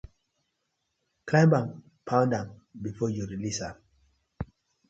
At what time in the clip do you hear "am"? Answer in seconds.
1.59-1.69, 2.39-2.49, 3.69-3.77